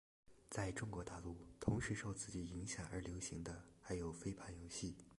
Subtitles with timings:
[0.49, 4.95] 在中国大陆同时受此剧影响而流行的还有飞盘游戏。